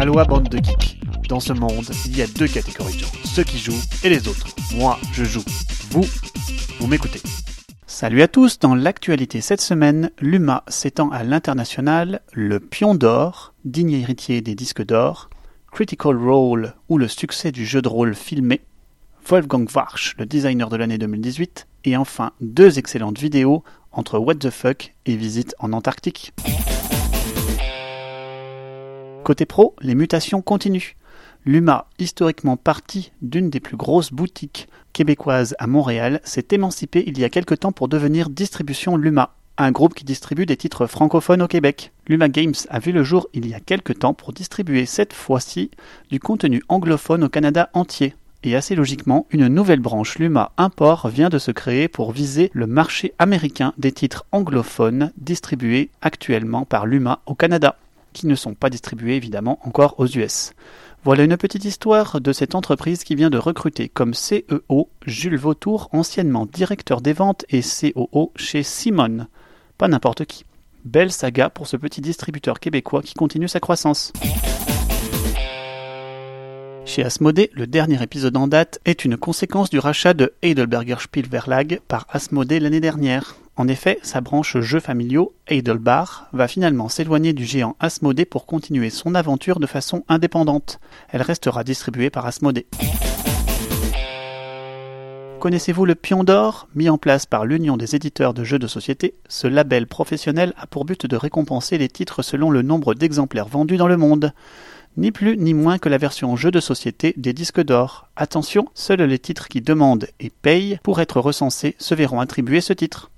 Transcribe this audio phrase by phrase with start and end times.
[0.00, 0.98] Aloha bande de geeks.
[1.28, 4.28] Dans ce monde, il y a deux catégories de gens, ceux qui jouent et les
[4.28, 4.46] autres.
[4.74, 5.44] Moi, je joue.
[5.90, 6.06] Vous,
[6.78, 7.20] vous m'écoutez.
[7.86, 13.92] Salut à tous, dans l'actualité cette semaine, l'UMA s'étend à l'international, le pion d'or, digne
[13.92, 15.28] héritier des disques d'or,
[15.70, 18.62] Critical Role ou le succès du jeu de rôle filmé,
[19.28, 24.48] Wolfgang Warsch, le designer de l'année 2018, et enfin deux excellentes vidéos entre What the
[24.48, 26.32] Fuck et Visite en Antarctique.
[29.30, 30.96] Côté pro, les mutations continuent.
[31.44, 37.22] L'UMA, historiquement partie d'une des plus grosses boutiques québécoises à Montréal, s'est émancipée il y
[37.22, 41.46] a quelque temps pour devenir Distribution Luma, un groupe qui distribue des titres francophones au
[41.46, 41.92] Québec.
[42.08, 45.70] Luma Games a vu le jour il y a quelque temps pour distribuer cette fois-ci
[46.10, 48.16] du contenu anglophone au Canada entier.
[48.42, 52.66] Et assez logiquement, une nouvelle branche Luma Import vient de se créer pour viser le
[52.66, 57.76] marché américain des titres anglophones distribués actuellement par Luma au Canada
[58.12, 60.52] qui ne sont pas distribués évidemment encore aux US.
[61.02, 65.88] Voilà une petite histoire de cette entreprise qui vient de recruter comme CEO Jules Vautour,
[65.92, 69.26] anciennement directeur des ventes et COO chez Simon.
[69.78, 70.44] Pas n'importe qui.
[70.84, 74.12] Belle saga pour ce petit distributeur québécois qui continue sa croissance.
[76.86, 81.80] Chez Asmodée, le dernier épisode en date est une conséquence du rachat de Heidelberger Spielverlag
[81.86, 83.36] par Asmodée l'année dernière.
[83.56, 88.90] En effet, sa branche jeux familiaux, Heidelbar, va finalement s'éloigner du géant Asmodée pour continuer
[88.90, 90.80] son aventure de façon indépendante.
[91.10, 92.66] Elle restera distribuée par Asmodée.
[95.40, 99.14] Connaissez-vous le Pion d'Or Mis en place par l'Union des éditeurs de jeux de société,
[99.26, 103.78] ce label professionnel a pour but de récompenser les titres selon le nombre d'exemplaires vendus
[103.78, 104.34] dans le monde.
[104.96, 108.08] Ni plus ni moins que la version jeu de société des disques d'or.
[108.16, 112.72] Attention, seuls les titres qui demandent et payent pour être recensés se verront attribuer ce
[112.72, 113.10] titre.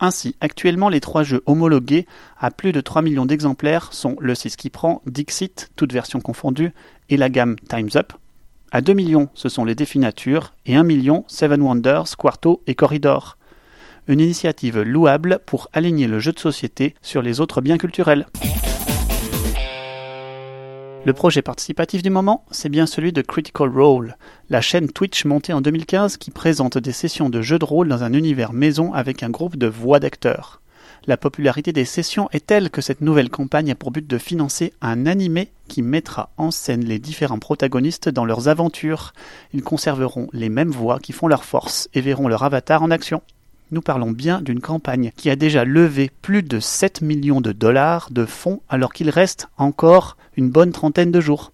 [0.00, 2.06] Ainsi, actuellement, les trois jeux homologués
[2.38, 6.72] à plus de 3 millions d'exemplaires sont le 6 qui prend, Dixit, toutes versions confondues,
[7.08, 8.12] et la gamme Time's Up.
[8.70, 12.74] À 2 millions, ce sont les défis nature, et 1 million, Seven Wonders, Quarto et
[12.74, 13.38] Corridor.
[14.08, 18.26] Une initiative louable pour aligner le jeu de société sur les autres biens culturels.
[21.06, 24.16] Le projet participatif du moment, c'est bien celui de Critical Role,
[24.48, 28.04] la chaîne Twitch montée en 2015 qui présente des sessions de jeux de rôle dans
[28.04, 30.62] un univers maison avec un groupe de voix d'acteurs.
[31.06, 34.72] La popularité des sessions est telle que cette nouvelle campagne a pour but de financer
[34.80, 39.12] un animé qui mettra en scène les différents protagonistes dans leurs aventures.
[39.52, 43.20] Ils conserveront les mêmes voix qui font leur force et verront leur avatar en action
[43.74, 48.08] nous parlons bien d'une campagne qui a déjà levé plus de 7 millions de dollars
[48.12, 51.52] de fonds alors qu'il reste encore une bonne trentaine de jours.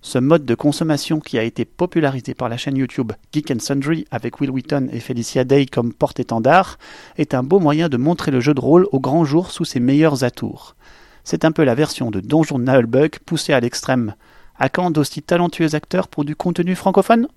[0.00, 4.40] Ce mode de consommation qui a été popularisé par la chaîne YouTube Geek Sundry avec
[4.40, 6.78] Will Wheaton et Felicia Day comme porte-étendard
[7.16, 9.78] est un beau moyen de montrer le jeu de rôle au grand jour sous ses
[9.78, 10.74] meilleurs atours.
[11.22, 14.16] C'est un peu la version de Donjon Nullbug poussée à l'extrême.
[14.58, 17.28] À quand d'aussi talentueux acteurs pour du contenu francophone?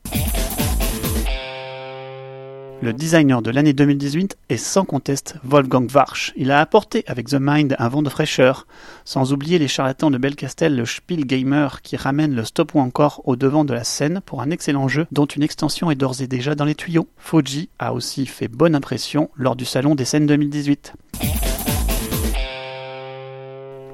[2.81, 6.33] Le designer de l'année 2018 est sans conteste Wolfgang Warsch.
[6.35, 8.67] Il a apporté avec The Mind un vent de fraîcheur,
[9.05, 13.21] sans oublier les charlatans de Belcastel, le Spiel Gamer, qui ramène le stop ou encore
[13.25, 16.27] au devant de la scène pour un excellent jeu dont une extension est d'ores et
[16.27, 17.07] déjà dans les tuyaux.
[17.17, 20.93] Fuji a aussi fait bonne impression lors du salon des scènes 2018.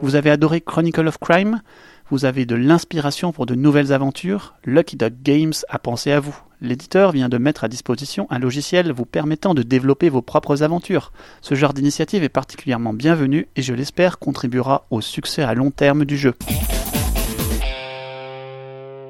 [0.02, 1.62] Vous avez adoré Chronicle of Crime?
[2.10, 6.36] Vous avez de l'inspiration pour de nouvelles aventures, Lucky Duck Games a pensé à vous.
[6.64, 11.12] L'éditeur vient de mettre à disposition un logiciel vous permettant de développer vos propres aventures.
[11.42, 16.06] Ce genre d'initiative est particulièrement bienvenu et je l'espère contribuera au succès à long terme
[16.06, 16.36] du jeu.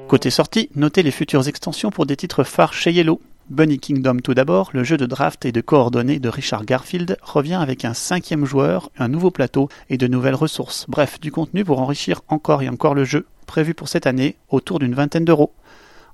[0.08, 3.20] Côté sortie, notez les futures extensions pour des titres phares chez Yellow.
[3.50, 7.54] Bunny Kingdom tout d'abord, le jeu de draft et de coordonnées de Richard Garfield revient
[7.60, 10.86] avec un cinquième joueur, un nouveau plateau et de nouvelles ressources.
[10.88, 14.78] Bref, du contenu pour enrichir encore et encore le jeu, prévu pour cette année autour
[14.78, 15.52] d'une vingtaine d'euros.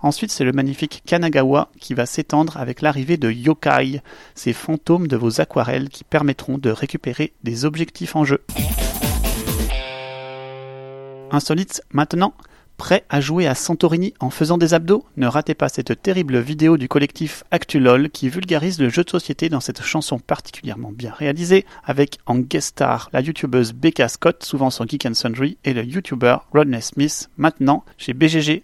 [0.01, 4.01] Ensuite, c'est le magnifique Kanagawa qui va s'étendre avec l'arrivée de Yokai,
[4.35, 8.45] ces fantômes de vos aquarelles qui permettront de récupérer des objectifs en jeu.
[11.31, 12.33] Insolite maintenant,
[12.79, 15.05] Prêt à jouer à Santorini en faisant des abdos?
[15.17, 19.49] Ne ratez pas cette terrible vidéo du collectif Actulol qui vulgarise le jeu de société
[19.49, 24.71] dans cette chanson particulièrement bien réalisée, avec en guest star la youtubeuse Becca Scott, souvent
[24.71, 28.63] sur Geek and Sundry, et le youtuber Rodney Smith, maintenant chez BGG.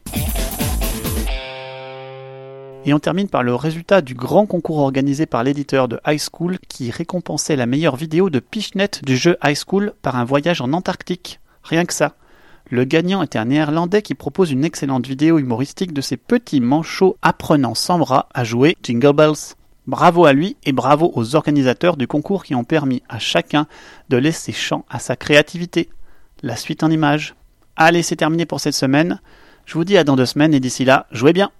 [2.87, 6.59] Et on termine par le résultat du grand concours organisé par l'éditeur de High School
[6.69, 10.71] qui récompensait la meilleure vidéo de Pichnet du jeu High School par un voyage en
[10.75, 11.41] Antarctique.
[11.63, 12.15] Rien que ça.
[12.71, 17.17] Le gagnant était un néerlandais qui propose une excellente vidéo humoristique de ses petits manchots
[17.23, 19.55] apprenant sans bras à jouer Jingle Bells.
[19.87, 23.67] Bravo à lui et bravo aux organisateurs du concours qui ont permis à chacun
[24.11, 25.89] de laisser champ à sa créativité.
[26.43, 27.35] La suite en images.
[27.77, 29.21] Allez, c'est terminé pour cette semaine.
[29.65, 31.51] Je vous dis à dans deux semaines et d'ici là, jouez bien